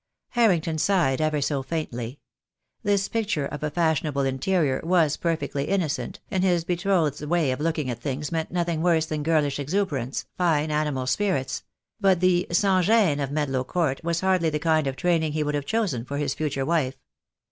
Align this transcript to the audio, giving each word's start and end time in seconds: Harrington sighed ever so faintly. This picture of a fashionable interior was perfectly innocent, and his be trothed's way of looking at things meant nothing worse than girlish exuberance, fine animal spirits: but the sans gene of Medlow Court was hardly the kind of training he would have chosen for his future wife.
Harrington 0.29 0.79
sighed 0.79 1.21
ever 1.21 1.41
so 1.41 1.61
faintly. 1.61 2.19
This 2.81 3.07
picture 3.07 3.45
of 3.45 3.61
a 3.61 3.69
fashionable 3.69 4.23
interior 4.23 4.81
was 4.83 5.15
perfectly 5.15 5.65
innocent, 5.65 6.19
and 6.31 6.43
his 6.43 6.63
be 6.63 6.75
trothed's 6.75 7.23
way 7.23 7.51
of 7.51 7.59
looking 7.59 7.87
at 7.87 8.01
things 8.01 8.31
meant 8.31 8.49
nothing 8.49 8.81
worse 8.81 9.05
than 9.05 9.21
girlish 9.21 9.59
exuberance, 9.59 10.25
fine 10.35 10.71
animal 10.71 11.05
spirits: 11.05 11.61
but 11.99 12.19
the 12.19 12.47
sans 12.51 12.87
gene 12.87 13.19
of 13.19 13.29
Medlow 13.29 13.63
Court 13.63 14.01
was 14.03 14.21
hardly 14.21 14.49
the 14.49 14.57
kind 14.57 14.87
of 14.87 14.95
training 14.95 15.33
he 15.33 15.43
would 15.43 15.53
have 15.53 15.67
chosen 15.67 16.03
for 16.03 16.17
his 16.17 16.33
future 16.33 16.65
wife. 16.65 16.97